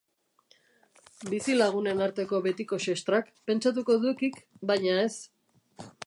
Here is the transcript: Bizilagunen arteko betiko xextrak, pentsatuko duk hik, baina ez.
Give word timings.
Bizilagunen 1.33 1.99
arteko 2.05 2.39
betiko 2.47 2.79
xextrak, 2.85 3.29
pentsatuko 3.51 3.97
duk 4.07 4.23
hik, 4.29 4.39
baina 4.71 4.97
ez. 5.03 5.13